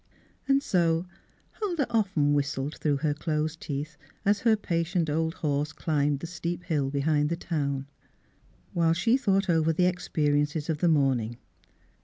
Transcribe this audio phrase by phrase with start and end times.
[0.47, 1.05] And so
[1.59, 6.63] Huldah often whistled through her closed teeth as her patient old horse climbed the steep
[6.63, 7.85] hill behind the town,
[8.73, 11.37] while she thought over the experiences of the morning.